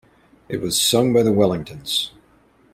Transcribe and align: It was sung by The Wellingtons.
It 0.49 0.61
was 0.61 0.81
sung 0.81 1.13
by 1.13 1.21
The 1.21 1.29
Wellingtons. 1.31 2.09